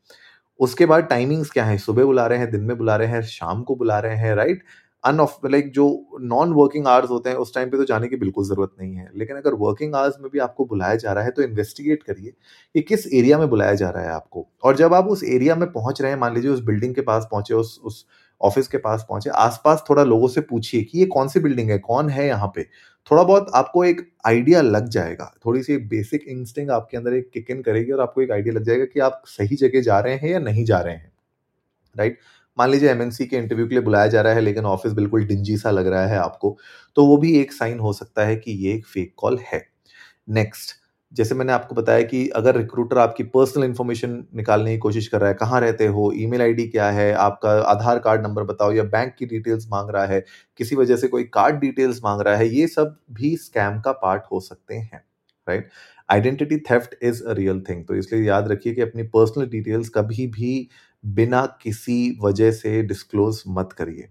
उसके 0.61 0.87
बाद 0.87 1.05
टाइमिंग्स 1.05 1.51
क्या 1.51 1.65
है? 1.65 1.79
सुबह 1.79 2.05
बुला 2.05 2.27
रहे 2.27 2.39
हैं, 2.39 2.51
दिन 2.51 2.61
में 2.61 2.77
बुला 2.79 2.97
रहे 2.97 3.09
हैं, 3.09 3.23
शाम 3.23 3.63
को 3.63 3.77
बुला 3.77 3.99
रहे 3.99 4.17
हैं, 4.17 4.35
राइट? 4.35 4.63
अनऑफ 5.05 5.39
लाइक 5.47 5.73
जो 5.73 6.07
नॉन 6.21 6.53
वर्किंग 6.53 6.87
आवर्स 6.87 7.11
होते 7.11 7.31
हैं, 7.31 7.37
उस 7.37 7.55
टाइम 7.55 7.71
पे 7.71 7.77
तो 7.77 7.85
जाने 7.85 8.09
की 8.09 8.17
बिल्कुल 8.17 8.45
ज़रूरत 8.45 8.71
नहीं 8.81 8.95
है। 8.95 9.11
लेकिन 9.17 9.37
अगर 9.37 9.55
वर्किंग 9.55 9.95
आवर्स 9.95 10.15
में 10.21 10.31
भी 10.33 10.39
आपको 10.39 10.65
बुलाया 10.65 10.95
जा 10.95 11.13
रहा 11.13 11.25
है 11.25 11.31
तो 11.31 11.43
इन्वेस्टिगेट 11.43 12.03
करिए 12.03 12.31
कि 12.75 12.83
किस 12.83 13.07
एरिया 13.07 13.39
में 13.39 13.49
बुलाया 13.51 13.75
जा 13.75 13.91
रहा 13.91 14.03
है 14.03 14.11
आपको। 14.11 14.47
और 14.63 14.77
जब 14.77 14.95
आप 14.95 15.07
उस 15.07 15.25
एरिया 15.25 15.57
में 15.57 15.73
पहुँच 15.73 16.03
रहे 16.03 16.11
हैं, 16.11 16.19
मान 16.19 16.35
लीजिए 16.35 16.51
उस 16.51 16.61
बिल्डिंग 16.61 16.95
के 16.95 17.01
पास 17.01 17.29
पहुँचे, 17.31 17.55
उस 17.55 17.81
उस 17.85 18.07
ऑफ़िस 18.45 18.69
के 18.69 18.79
पास 18.79 19.07
पहुँचे, 19.09 19.31
आसपास 19.31 19.85
थोड़ा 19.91 20.03
लोगों 20.05 20.29
से 20.29 20.41
पूछिए 20.41 20.83
कि 20.83 20.99
ये 20.99 21.07
कौन 21.07 21.29
सी 21.29 21.41
बिल्डिंग 21.41 21.71
है, 21.71 21.79
कौन 21.79 22.09
है 22.11 22.27
यहाँ 22.27 22.53
पे? 22.55 22.63
थोड़ा 23.11 23.23
बहुत 23.23 23.51
आपको 23.55 23.85
एक 23.85 24.01
आइडिया 24.27 24.61
लग 24.63 24.89
जाएगा। 24.89 25.33
थोड़ी 25.47 25.63
सी 25.63 25.77
बेसिक 25.87 26.25
इंस्टिंग 26.29 26.71
आपके 26.71 26.97
अंदर 26.97 27.15
एक 27.15 27.31
किक 27.35 27.51
इन 27.51 27.63
करेगी 27.63 27.93
और 27.93 28.01
आपको 28.01 28.23
एक 28.23 28.31
आइडिया 28.33 28.55
लग 28.55 28.65
जाएगा 28.65 28.85
कि 28.85 29.01
आप 29.01 29.23
सही 29.29 29.57
जगह 29.57 29.81
जा 29.83 29.99
रहे 30.01 30.15
हैं 30.15 30.31
या 30.31 30.39
नहीं 30.41 30.65
जा 30.65 30.79
रहे 30.79 30.95
हैं। 30.95 31.13
राइट 31.97 32.19
मान 32.59 32.71
लीजिए 32.71 32.91
एमएनसी 32.91 33.27
के 33.27 33.37
इंटरव्यू 33.37 33.67
के 33.67 33.75
लिए 33.75 33.83
बुलाया 33.83 34.07
जा 34.07 34.21
रहा 34.21 34.33
है, 34.33 34.41
लेकिन 34.41 34.65
ऑफ़िस 34.65 34.93
बिल्कुल 34.93 35.25
डिंजी 35.25 35.57
सा 35.57 35.71
लग 35.71 35.87
रहा 35.87 36.07
है 36.07 36.19
आपको 36.19 36.57
तो 36.97 37.07
वो 37.07 37.17
भी 37.17 37.37
एक 37.39 37.53
साइन 37.53 37.79
हो 37.79 37.93
सकता 37.93 38.25
है 38.27 38.37
कि 38.37 38.53
ये 38.59 38.75
एक 38.75 38.87
फेक 38.87 39.15
कॉल 39.17 39.39
है। 39.45 39.67
नेक्स्ट 40.31 40.75
जैसे 41.15 41.35
मैंने 41.35 41.53
आपको 41.53 41.75
बताया 41.75 42.03
कि 42.05 42.27
अगर 42.37 42.57
रिक्रूटर 42.57 42.99
आपकी 42.99 43.23
पर्सनल 43.35 43.65
इन्फॉर्मेशन 43.65 44.25
निकालने 44.35 44.73
की 44.73 44.79
कोशिश 44.79 45.09
कर 45.09 45.21
रहा 45.21 45.29
है, 45.29 45.35
कहाँ 45.35 45.61
रहते 45.61 45.87
हो 45.89 46.11
ईमेल 46.17 46.43
आईडी 46.43 46.67
क्या 46.69 46.91
है, 46.91 47.13
आपका 47.15 47.51
आधार 47.63 47.99
कार्ड 47.99 48.23
नंबर 48.23 48.43
बताओ 48.45 48.73
या 48.73 48.83
बैंक 48.87 49.15
की 49.19 49.27
डिटेल्स 49.27 49.67
मांग 49.71 49.91
रहा 49.91 50.05
है, 50.07 50.25
किसी 50.59 50.77
वजह 50.77 50.97
से 50.97 51.09
कोई 51.09 51.25
कार्ड 51.35 51.61
डिटेल्स 51.61 52.01
मांग 52.05 52.21
रहा 52.21 52.37
है, 52.37 52.49
ये 52.49 52.67
सब 52.69 52.97
भी 53.13 53.37
स्कैम 53.39 53.81
का 53.81 53.93
पार्ट 53.95 54.23
हो 54.33 54.41
सकते 54.41 54.75
हैं 54.75 55.05
right 55.47 55.71
identity 56.09 56.57
theft 56.71 56.95
is 57.03 57.23
a 57.25 57.33
real 57.33 57.61
thing 57.69 57.85
तो 57.87 57.95
इसलिए 57.97 58.23
याद 58.23 58.49
रखिए 58.49 58.75
कि 58.75 58.81
अपनी 58.83 59.03
पर्सनल 59.15 59.47
डिटेल्स 59.49 59.89
कभी 59.89 60.27
भी 60.29 60.69
बिना 61.05 61.45
किसी 61.63 61.97
वजह 62.23 62.51
से 62.53 62.83
डिस्क्लोज 62.83 63.43
मत 63.49 63.73
करिए 63.73 64.09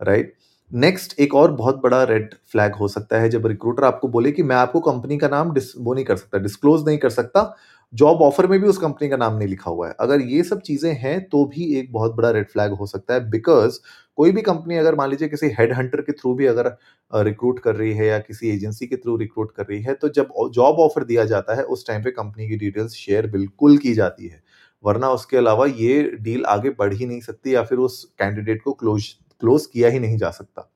राइट 0.00 0.34
नेक्स्ट 0.70 1.12
एक 1.20 1.34
और 1.34 1.50
बहुत 1.52 1.76
बड़ा 1.82 2.02
रेड 2.04 2.34
फ्लैग 2.52 2.74
हो 2.74 2.86
सकता 2.88 3.18
है 3.20 3.28
जब 3.30 3.46
रिक्रूटर 3.46 3.84
आपको 3.84 4.08
बोले 4.08 4.30
कि 4.32 4.42
मैं 4.42 4.56
आपको 4.56 4.80
कंपनी 4.80 5.16
का 5.18 5.28
नाम 5.28 5.50
वो 5.78 5.94
नहीं 5.94 6.04
कर 6.04 6.16
सकता 6.16 6.38
डिस्क्लोज 6.38 6.84
नहीं 6.86 6.98
कर 6.98 7.10
सकता। 7.10 7.54
जॉब 7.92 8.22
ऑफ़र 8.22 8.46
में 8.46 8.58
भी 8.60 8.68
उस 8.68 8.78
कंपनी 8.78 9.08
का 9.08 9.16
नाम 9.16 9.36
नहीं 9.36 9.48
लिखा 9.48 9.70
हुआ 9.70 9.88
है। 9.88 9.94
अगर 10.00 10.20
ये 10.22 10.42
सब 10.42 10.60
चीज़ें 10.60 10.92
हैं 10.94 11.20
तो 11.28 11.44
भी 11.46 11.64
एक 11.78 11.92
बहुत 11.92 12.14
बड़ा 12.16 12.30
रेड 12.30 12.48
फ्लैग 12.48 12.72
हो 12.72 12.86
सकता 12.86 13.14
है 13.14 13.28
बिकॉज़ 13.30 13.78
कोई 14.18 14.32
भी 14.32 14.42
कंपनी 14.42 14.76
अगर 14.76 14.94
मान 14.94 15.10
लीजिए 15.10 15.28
किसी 15.28 15.48
हेड 15.58 15.72
हंटर 15.72 16.00
के 16.00 16.12
थ्रू 16.12 16.34
भी 16.34 16.46
अगर 16.46 16.76
रिक्रूट 17.12 17.58
कर 17.58 17.76
रही 17.76 17.92
है 17.92 18.06
या 18.06 18.18
किसी 18.18 18.50
एजेंसी 18.50 18.86
के 18.86 18.96
थ्रू 18.96 19.16
रिक्रूट 19.16 19.52
कर 19.56 19.66
रही 19.66 19.80
है 19.82 19.94
तो 19.94 20.08
जब 20.10 20.32
जॉब 20.54 20.78
ऑफ़र 20.80 21.04
दिया 21.04 21.24
जाता 21.24 21.54
है, 21.54 21.62
उस 21.64 21.86
टाइम 21.86 22.02
पे 22.02 22.10
कंपनी 22.12 22.48
की 22.48 22.56
डिटेल्स 22.56 22.94
शेयर 22.94 23.26
बिल्कुल 23.28 23.76
की 23.78 23.94
जाती 23.94 24.28
है। 24.28 24.42
वरना 24.84 25.10
उसके 25.10 25.36
अलावा 25.36 25.66
ये 25.68 26.02
डील 26.20 26.44
आगे 26.46 26.70
बढ़ 26.70 26.92
ही 26.94 27.06
नहीं 27.06 27.20
सकती 27.20 27.54
या 27.54 27.62
फिर 27.62 27.78
उस 27.80 28.02
कैंडिडेट 28.18 28.62
को 28.62 28.72
क्लोज 28.74 29.14
क्लोज 29.42 29.66
किया 29.66 29.88
ही 29.88 29.98
नहीं 29.98 30.16
जा 30.18 30.30
सकता। 30.30 30.70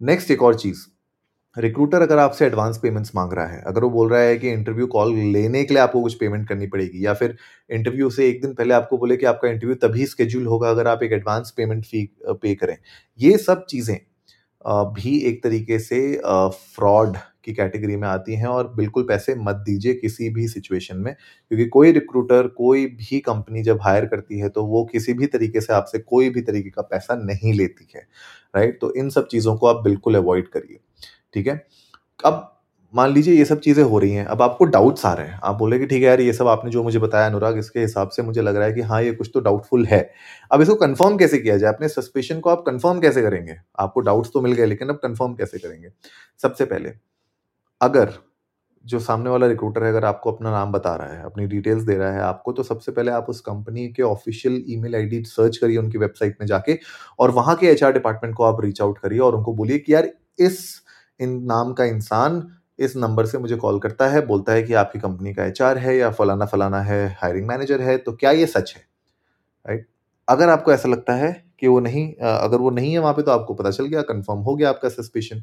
नेक्स्ट 0.00 0.30
एक 0.30 0.42
और 0.42 0.54
चीज़। 0.56 0.86
रिक्रूटर 1.56 2.02
अगर 2.02 2.18
आपसे 2.18 2.44
एडवांस 2.46 2.78
पेमेंट्स 2.78 3.14
मांग 3.14 3.32
रहा 3.32 3.46
है, 3.46 3.62
अगर 3.62 3.82
वो 3.82 3.90
बोल 3.90 4.10
रहा 4.10 4.20
है 4.20 4.36
कि 4.38 4.50
इंटरव्यू 4.50 4.86
कॉल 4.86 5.14
लेने 5.16 5.62
के 5.64 5.74
लिए 5.74 5.82
आपको 5.82 6.02
कुछ 6.02 6.14
पेमेंट 6.14 6.48
करनी 6.48 6.66
पड़ेगी, 6.66 7.04
या 7.06 7.14
फिर 7.14 7.36
इंटरव्यू 7.70 8.10
से 8.10 8.28
एक 8.28 8.40
दिन 8.42 8.54
पहले 8.54 8.74
आपको 8.74 8.98
बोले 8.98 9.16
कि 9.16 9.26
आपका 9.26 9.48
इंटरव्यू 9.48 9.76
तभी 9.82 10.06
स्केड्यूल 10.06 10.46
होगा 10.46 10.70
अगर 10.70 10.88
आप 10.88 11.02
एक 11.02 11.12
एडवांस 11.12 11.54
पेमेंट 11.56 11.84
फ़ी 11.84 12.08
पे 12.32 12.54
करें। 12.54 12.76
ये 13.20 13.36
सब 13.38 13.64
चीज़ें 13.66 13.98
भी 14.66 15.18
एक 15.20 15.42
तरीके 15.42 15.78
से 15.78 15.98
फ्रॉड 16.24 17.16
की 17.44 17.52
कैटेगरी 17.54 17.96
में 17.96 18.06
आती 18.08 18.34
हैं 18.34 18.46
और 18.46 18.72
बिल्कुल 18.76 19.02
पैसे 19.02 19.34
मत 19.38 19.56
दीजिए 19.66 19.94
किसी 19.94 20.28
भी 20.30 20.46
सिचुएशन 20.48 20.96
में, 20.96 21.14
क्योंकि 21.14 21.66
कोई 21.66 21.92
रिक्रूटर, 21.92 22.46
कोई 22.48 22.86
भी 22.86 23.20
कंपनी 23.20 23.62
जब 23.62 23.78
हायर 23.82 24.06
करती 24.06 24.38
है 24.38 24.48
तो 24.48 24.64
वो 24.64 24.84
किसी 24.84 25.12
भी 25.12 25.26
तरीके 25.26 25.60
से 25.60 25.72
आपसे 25.72 25.98
कोई 25.98 26.30
भी 26.30 26.40
तरीके 26.42 26.70
का 26.70 26.82
पैसा 26.82 27.14
नहीं 27.16 27.52
लेती 27.52 27.88
है, 27.94 28.06
राइट? 28.56 28.78
तो 28.80 28.92
इन 28.94 29.10
सब 29.10 29.28
चीज़ों 29.28 29.56
को 29.56 29.66
आप 29.66 29.82
बिल्कुल 29.84 30.14
अवॉइड 30.14 30.48
करिए, 30.48 30.78
ठीक 31.34 31.46
है? 31.46 31.64
अब 32.24 32.52
मान 32.94 33.12
लीजिए 33.12 33.34
ये 33.34 33.44
सब 33.44 33.60
चीज़ें 33.60 33.82
हो 33.84 33.98
रही 33.98 34.10
हैं, 34.12 34.24
अब 34.26 34.42
आपको 34.42 34.64
डाउट्स 34.64 35.04
आ 35.06 35.12
रहे 35.12 35.26
हैं। 35.26 35.38
आप 35.44 35.54
बोले 35.54 35.78
कि 35.78 35.86
ठीक 35.86 36.02
है 36.02 36.08
यार, 36.08 36.20
ये 36.20 36.32
सब 36.32 36.48
आपने 36.48 36.70
जो 36.70 36.82
मुझे 36.82 36.98
बताया 36.98 37.26
अनुराग, 37.26 37.58
इसके 37.58 37.80
हिसाब 37.80 38.08
से 38.08 38.22
मुझे 38.22 38.42
लग 38.42 38.56
रहा 38.56 38.66
है 38.66 38.72
कि 38.72 38.80
हाँ 38.82 39.02
ये 39.02 39.12
कुछ 39.12 39.30
तो 39.34 39.40
डाउटफुल 39.40 39.84
है। 39.86 40.00
अब 40.50 40.62
इसको 40.62 40.74
कंफर्म 40.74 41.16
कैसे 41.16 41.38
किया 41.38 41.56
जाए? 41.56 41.72
अपने 41.72 41.88
सस्पेशन 41.88 42.40
को 42.40 42.50
आप 42.50 42.62
कंफर्म 42.66 43.00
कैसे 43.00 43.22
करेंगे? 43.22 43.56
आपको 43.78 44.00
डाउट्स 44.00 44.30
तो 44.34 44.40
मिल 44.40 44.52
गए, 44.52 44.66
लेकिन 44.66 44.88
अब 44.88 44.96
कंफर्म 44.96 45.34
कैसे 45.34 45.58
करेंगे? 45.58 45.88
सबसे 46.42 46.64
पहले, 46.64 46.92
अगर 47.80 48.12
जो 48.84 48.98
सामने 49.00 49.30
वाला 49.30 49.46
रिक्रूटर 49.46 49.84
है, 49.84 49.90
अगर 49.90 50.04
आपको 50.04 50.32
अपना 50.32 50.50
नाम 50.50 50.72
बता 50.72 50.94
रहा 50.96 51.14
है, 51.14 51.24
अपनी 51.24 51.46
डिटेल्स 51.46 51.82
दे 51.82 51.94
रहा 51.94 52.12
है, 52.12 52.20
आपको 52.20 52.52
तो 52.52 52.62
सबसे 52.62 52.92
पहले 52.92 53.10
आप 53.12 53.26
उस 53.28 53.40
कंपनी 53.40 53.88
के 53.88 54.02
ऑफिशियल 54.02 54.62
ईमेल 54.68 54.94
आईडी 54.96 55.22
सर्च 55.24 55.56
करिए 55.56 55.76
उनकी 55.76 55.98
वेबसाइट 55.98 56.36
में 56.40 56.46
जाके, 56.46 56.78
और 57.18 57.30
वहाँ 57.30 57.56
के 57.56 57.66
एचआर 57.66 57.92
डिपार्टमेंट 57.92 58.34
को 58.34 58.44
आप 58.44 58.60
रीच 58.64 58.80
आउट 58.80 58.98
करिए 58.98 59.18
और 59.18 59.36
उनको 59.36 59.54
बोलिए 59.54 59.78
कि 59.78 59.94
यार, 59.94 60.10
इस 60.38 60.82
इन 61.20 61.42
नाम 61.44 61.72
का 61.72 61.84
इंसान 61.84 62.40
इस 62.78 62.96
नंबर 62.96 63.26
से 63.26 63.38
मुझे 63.38 63.56
कॉल 63.56 63.78
करता 63.78 64.08
है, 64.08 64.24
बोलता 64.26 64.52
है 64.52 64.62
कि 64.62 64.74
आपकी 64.74 64.98
कंपनी 64.98 65.32
का 65.34 65.44
एचआर 65.44 65.78
है 65.78 65.96
या 65.96 66.10
फलाना 66.12 66.46
फलाना 66.46 66.80
है, 66.82 67.06
हायरिंग 67.22 67.46
मैनेजर 67.48 67.80
है 67.82 67.96
तो 67.98 68.12
क्या 68.14 68.30
ये 68.32 68.46
सच 68.46 68.74
है? 68.76 68.82
राइट 69.66 69.86
अगर 70.28 70.48
आपको 70.48 70.72
ऐसा 70.72 70.88
लगता 70.88 71.14
है 71.14 71.32
कि 71.60 71.68
वो 71.68 71.78
नहीं 71.80 72.12
अगर 72.14 72.58
वो 72.58 72.70
नहीं 72.70 72.92
है 72.92 72.98
वहाँ 72.98 73.14
पे 73.14 73.22
तो 73.22 73.30
आपको 73.30 73.54
पता 73.54 73.70
चल 73.70 73.86
गया 73.86 74.02
कंफर्म 74.04 74.38
हो 74.40 74.54
गया 74.56 74.68
आपका 74.68 74.88
सस्पेशन 74.88 75.42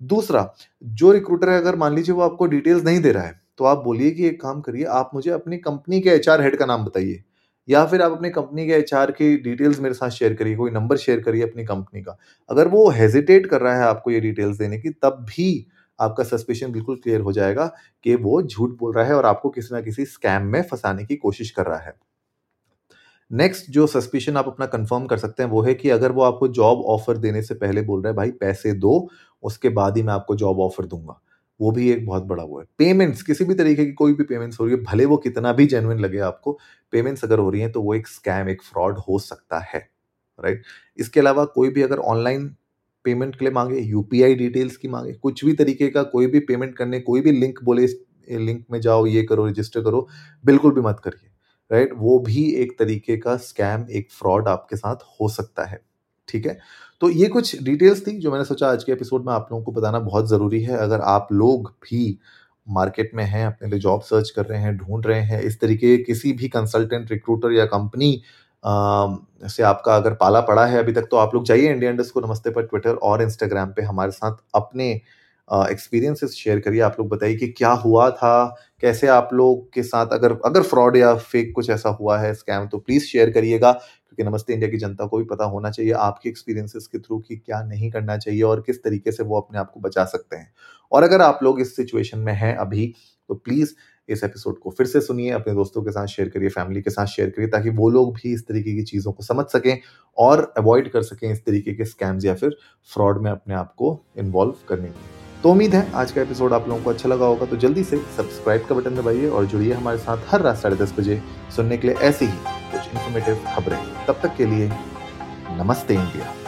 दूसरा, 0.00 0.52
जो 0.82 1.12
रिक्रूटर 1.12 1.48
है, 1.48 1.58
अगर 1.58 1.76
मान 1.76 1.94
लीजिए 1.94 2.14
वो 2.14 2.22
आपको 2.22 2.46
डिटेल्स 2.46 2.84
नहीं 2.84 3.00
दे 3.00 3.12
रहा 3.12 3.24
है 3.24 3.40
तो 3.58 3.64
आप 3.64 3.82
बोलिए 3.84 4.10
कि 4.10 4.26
एक 4.26 4.40
काम 4.40 4.60
करिए, 4.60 4.84
आप 4.84 5.10
मुझे 5.14 5.30
अपनी 5.30 5.56
कंपनी 5.58 6.00
के 6.00 6.10
एचआर 6.10 6.40
हेड 6.42 6.56
का 6.56 6.66
नाम 6.66 6.84
बताइए, 6.84 7.22
या 7.68 7.84
फिर 7.86 8.02
आप 8.02 8.12
अपनी 8.12 8.30
कंपनी 8.30 8.66
के 8.66 8.72
एचआर 8.72 9.10
की 9.10 9.36
डिटेल्स 9.38 9.80
मेरे 9.80 9.94
साथ 9.94 10.10
शेयर 10.10 10.34
करिए, 10.34 10.56
कोई 10.56 10.70
नंबर 10.70 10.96
शेयर 10.96 11.20
करिए 11.20 11.42
अपनी 11.42 11.64
कंपनी 11.64 12.02
का। 12.02 12.16
अगर 12.50 12.68
वो 12.68 12.88
हेजिटेट 12.90 13.46
कर 13.46 13.60
रहा 13.60 13.76
है 13.76 13.84
आपको 13.84 14.10
ये 14.10 14.20
डिटेल्स 14.20 14.56
देने 14.56 14.78
की, 14.78 14.90
तब 14.92 15.24
भी 15.28 15.66
आपका 15.98 16.24
सस्पेशन 16.24 16.72
बिल्कुल 16.72 16.96
क्लियर 16.96 17.20
हो 17.20 17.32
जाएगा 17.32 17.66
कि 18.04 18.14
वो 18.14 18.42
झूठ 18.42 18.70
बोल 18.70 18.94
रहा 18.94 19.04
है 19.04 19.14
और 19.14 19.26
आपको 19.26 19.50
किसी 19.50 19.74
ना 19.74 19.80
किसी 19.80 20.04
स्कैम 20.04 20.46
में 20.46 20.62
फंसाने 20.62 21.04
की 21.04 21.16
कोशिश 21.16 21.50
कर 21.50 21.66
रहा 21.66 21.78
है। 21.78 21.94
नेक्स्ट 23.30 23.70
जो 23.70 23.86
सस्पिशन 23.86 24.36
आप 24.36 24.46
अपना 24.46 24.66
कंफर्म 24.66 25.06
कर 25.06 25.18
सकते 25.18 25.42
हैं 25.42 25.50
वो 25.50 25.62
है 25.62 25.74
कि 25.74 25.90
अगर 25.90 26.12
वो 26.12 26.22
आपको 26.22 26.48
जॉब 26.48 26.80
ऑफ़र 26.86 27.16
देने 27.16 27.42
से 27.42 27.54
पहले 27.54 27.82
बोल 27.82 28.02
रहा 28.02 28.10
है, 28.10 28.16
भाई, 28.16 28.30
पैसे 28.30 28.72
दो, 28.72 29.08
उसके 29.42 29.68
बाद 29.68 29.96
ही 29.96 30.02
मैं 30.02 30.12
आपको 30.12 30.36
जॉब 30.36 30.60
ऑफ़र 30.60 30.86
दूँगा। 30.86 31.20
वो 31.60 31.70
भी 31.70 31.90
एक 31.90 32.06
बहुत 32.06 32.22
बड़ा 32.22 32.44
वो 32.44 32.58
है। 32.60 32.64
पेमेंट्स 32.78 33.22
किसी 33.22 33.44
भी 33.44 33.54
तरीके 33.54 33.84
की 33.86 33.92
कोई 33.92 34.12
भी 34.12 34.24
पेमेंट्स 34.24 34.60
हो 34.60 34.64
रही 34.66 34.74
है, 34.74 34.82
भले 34.82 35.04
वो 35.04 35.16
कितना 35.16 35.52
भी 35.52 35.66
जेनुइन 35.66 35.98
लगे 35.98 36.18
आपको 36.18 36.58
पेमेंट्स 36.92 37.24
अगर 37.24 37.38
हो 37.38 37.50
रही 37.50 37.60
हैं 37.60 37.70
तो 37.72 37.82
वो 37.82 37.94
एक 37.94 38.08
स्कैम 38.08 38.48
एक 38.48 38.62
फ्रॉड 38.62 38.98
हो 38.98 39.18
सकता 39.18 39.58
है 39.58 39.88
राइट 40.38 40.62
इसके 40.98 41.20
अलावा 41.20 41.44
कोई 41.44 41.70
भी 41.70 41.82
अगर 41.82 41.98
ऑनलाइन 41.98 42.54
पेमेंट 43.04 43.36
के 43.36 43.44
लिए 43.44 43.52
मांगे 43.54 43.80
यूपीआई 43.80 44.34
डिटेल्स 44.34 44.76
की 44.76 44.88
मांगे, 44.88 45.12
कुछ 45.12 45.44
भी 45.44 45.52
तरीके 45.52 45.88
का 45.88 46.02
कोई 46.02 46.26
भी 46.26 46.40
पेमेंट 46.40 46.76
करने, 46.76 47.00
कोई 47.00 47.20
भी 47.20 47.32
लिंक 47.32 47.62
बोले 47.64 47.86
लिंक 48.28 48.64
में 48.70 48.80
जाओ, 48.80 49.06
ये 49.06 49.22
करो 49.22 49.46
रजिस्टर 49.46 49.80
करो, 49.80 50.06
बिल्कुल 50.44 50.72
भी 50.72 50.80
मत 50.80 51.00
करिए 51.04 51.30
राइट 51.70 51.90
वो 51.96 52.18
भी 52.18 52.44
एक 52.52 52.78
तरीके 52.78 53.16
का 53.16 53.36
स्कैम 53.36 53.86
एक 53.90 54.10
फ्रॉड 54.12 54.48
आपके 54.48 54.76
साथ 54.76 54.96
हो 55.20 55.28
सकता 55.28 55.64
है, 55.64 55.80
ठीक 56.28 56.46
है? 56.46 56.58
तो 57.00 57.08
ये 57.10 57.26
कुछ 57.26 57.62
डिटेल्स 57.62 58.06
थी 58.06 58.12
जो 58.18 58.30
मैंने 58.32 58.44
सोचा 58.44 58.68
आज 58.68 58.84
के 58.84 58.92
एपिसोड 58.92 59.26
में 59.26 59.32
आप 59.32 59.48
लोगों 59.52 59.64
को 59.64 59.72
बताना 59.72 59.98
बहुत 59.98 60.28
ज़रूरी 60.28 60.62
है। 60.62 60.76
अगर 60.76 61.00
आप 61.00 61.28
लोग 61.32 61.68
भी 61.82 62.18
मार्केट 62.68 63.10
में 63.14 63.24
हैं, 63.24 63.46
अपने 63.46 63.68
लिए 63.68 63.78
जॉब 63.78 64.02
सर्च 64.02 64.30
कर 64.30 64.46
रहे 64.46 64.60
हैं, 64.60 64.76
ढूंढ 64.76 65.06
रहे 65.06 65.20
हैं, 65.20 65.40
इस 65.42 65.60
तरीके 65.60 65.96
किसी 65.98 66.32
भी 66.32 66.48
कंसल्टेंट 66.48 67.10
रिक्रूटर 67.10 67.52
या 67.52 67.66
कंपनी 67.66 68.20
से 68.64 69.62
आपका 69.62 69.96
अगर 69.96 70.14
पाला 70.14 70.40
पड़ा 70.42 70.64
है 70.66 70.78
अभी 70.78 70.92
तक 70.92 71.06
तो 71.10 71.16
आप 71.16 71.34
लोग 71.34 71.44
जाइए 71.46 71.70
इंडिया 71.72 71.90
इंडस्ट 71.90 72.12
को 72.14 72.20
नमस्ते 72.20 72.50
पर 72.50 72.66
ट्विटर 72.66 72.94
और 73.04 73.22
इंस्टाग्राम 73.22 73.72
पे 73.72 73.82
हमारे 73.82 74.10
साथ 74.12 74.36
अपने 74.54 74.90
एक्सपीरियंसेस 75.48 76.32
शेयर 76.34 76.60
करिए। 76.60 76.80
आप 76.80 76.96
लोग 76.98 77.08
बताइए 77.08 77.36
कि 77.36 77.46
क्या 77.48 77.70
हुआ 77.72 78.08
था, 78.10 78.44
कैसे 78.82 79.06
आप 79.08 79.30
लोग 79.34 79.72
के 79.74 79.82
साथ 79.82 80.12
अगर 80.12 80.32
अगर 80.44 80.62
फ्रॉड 80.62 80.96
या 80.96 81.14
फेक 81.16 81.52
कुछ 81.54 81.70
ऐसा 81.70 81.88
हुआ 82.00 82.18
है 82.18 82.32
स्कैम 82.34 82.66
तो 82.68 82.78
प्लीज़ 82.78 83.04
शेयर 83.04 83.30
करिएगा। 83.30 83.72
क्योंकि 83.72 84.30
नमस्ते 84.30 84.52
इंडिया 84.52 84.70
की 84.70 84.78
जनता 84.78 85.06
को 85.06 85.18
भी 85.18 85.24
पता 85.24 85.44
होना 85.46 85.70
चाहिए 85.70 85.92
आपके 85.92 86.28
एक्सपीरियंसेस 86.28 86.86
के 86.86 86.98
थ्रू 86.98 87.18
कि 87.18 87.36
क्या 87.36 87.62
नहीं 87.64 87.90
करना 87.90 88.16
चाहिए 88.18 88.42
और 88.42 88.60
किस 88.66 88.82
तरीके 88.84 89.12
से 89.12 89.22
वो 89.22 89.40
अपने 89.40 89.58
आप 89.58 89.70
को 89.72 89.80
बचा 89.80 90.04
सकते 90.04 90.36
हैं। 90.36 90.52
और 90.92 91.02
अगर 91.02 91.22
आप 91.22 91.40
लोग 91.42 91.60
इस 91.60 91.74
सिचुएशन 91.76 92.18
में 92.18 92.32
हैं 92.34 92.54
अभी 92.56 92.94
तो 93.28 93.34
प्लीज़ 93.34 93.74
इस 94.08 94.24
एपिसोड 94.24 94.58
को 94.58 94.70
फिर 94.70 94.86
से 94.86 95.00
सुनिए, 95.00 95.30
अपने 95.30 95.54
दोस्तों 95.54 95.82
के 95.82 95.90
साथ 95.90 96.06
शेयर 96.06 96.28
करिए 96.28 96.48
फैमिली 96.48 96.82
के 96.82 96.90
साथ 96.90 97.06
शेयर 97.06 97.30
करिए, 97.30 97.48
ताकि 97.48 97.70
वो 97.70 97.88
लोग 97.90 98.14
भी 98.14 98.32
इस 98.34 98.46
तरीके 98.46 98.74
की 98.74 98.82
चीज़ों 98.82 99.12
को 99.12 99.22
समझ 99.22 99.44
सकें 99.46 99.78
और 100.18 100.52
अवॉइड 100.58 100.90
कर 100.92 101.02
सकें 101.02 101.30
इस 101.32 101.44
तरीके 101.44 101.74
के 101.74 101.84
स्कैम्स 101.84 102.24
या 102.24 102.34
फिर 102.34 102.56
फ्रॉड 102.94 103.22
में 103.22 103.30
अपने 103.30 103.54
आप 103.54 103.74
को 103.74 104.00
इन्वॉल्व 104.18 104.54
करने 104.68 104.88
की 104.88 105.12
तो 105.42 105.50
उम्मीद 105.50 105.74
है 105.74 105.90
आज 105.92 106.12
का 106.12 106.20
एपिसोड 106.22 106.52
आप 106.52 106.68
लोगों 106.68 106.82
को 106.82 106.90
अच्छा 106.90 107.08
लगा 107.08 107.26
होगा 107.26 107.46
तो 107.46 107.56
जल्दी 107.56 107.84
से 107.84 107.96
सब्सक्राइब 108.16 108.64
का 108.66 108.74
बटन 108.74 108.94
दबाइए 108.96 109.28
और 109.28 109.46
जुड़िए 109.46 109.72
हमारे 109.72 109.98
साथ 109.98 110.24
हर 110.28 110.40
रात 110.40 110.56
साढ़े 110.56 110.76
दस 110.76 110.94
बजे 110.98 111.20
सुनने 111.56 111.76
के 111.76 111.88
लिए 111.88 111.96
ऐसी 112.02 112.26
ही 112.26 112.38
कुछ 112.72 112.94
इन्फॉर्मेटिव 112.94 113.40
खबरें। 113.54 113.78
तब 114.06 114.20
तक 114.22 114.36
के 114.36 114.46
लिए 114.46 114.70
नमस्ते 115.58 115.94
इंडिया। 115.94 116.43